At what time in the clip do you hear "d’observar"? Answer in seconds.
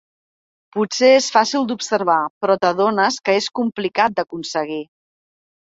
1.73-2.17